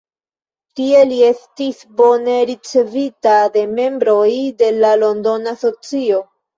Tie 0.79 1.03
li 1.11 1.19
estis 1.27 1.83
bone 2.01 2.39
ricevita 2.53 3.37
de 3.59 3.69
membroj 3.77 4.27
de 4.65 4.75
la 4.83 4.99
Londona 5.07 5.59
socio. 5.67 6.29